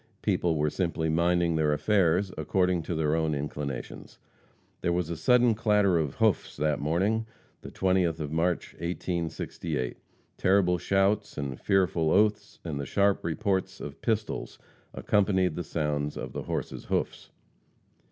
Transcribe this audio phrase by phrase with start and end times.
[0.23, 4.17] People were simply minding their affairs according to their own inclinations.
[4.81, 7.27] There was a sudden clatter of hoofs that morning,
[7.61, 9.97] the 20th of March, 1868.
[10.39, 14.57] Terrible shouts and fearful oaths, and the sharp reports of pistols
[14.91, 17.29] accompanied the sound of the horses' hoofs.